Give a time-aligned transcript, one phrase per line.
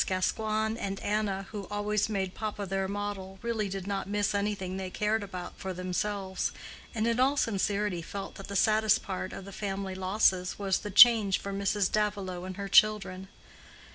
[0.03, 4.89] Gascoigne and Anna, who always made papa their model, really did not miss anything they
[4.89, 6.51] cared about for themselves,
[6.95, 10.89] and in all sincerity felt that the saddest part of the family losses was the
[10.89, 11.91] change for Mrs.
[11.91, 13.27] Davilow and her children.